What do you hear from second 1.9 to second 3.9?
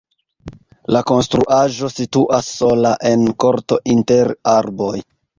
situas sola en korto